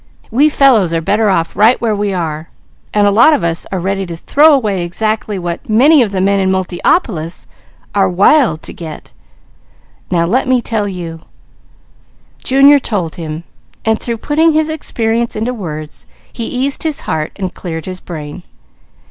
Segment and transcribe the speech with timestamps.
[0.31, 2.49] We fellows are better off right where we are,
[2.91, 6.21] and a lot of us are ready to throw away exactly what many of the
[6.21, 7.45] men in Multiopolis
[7.93, 9.13] are wild to get.
[10.09, 11.19] Now let me tell you"
[12.43, 13.43] Junior told him,
[13.85, 18.41] and through putting his experience into words, he eased his heart and cleared his brain.